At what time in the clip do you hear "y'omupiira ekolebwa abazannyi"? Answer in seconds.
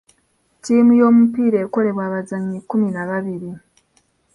0.99-2.57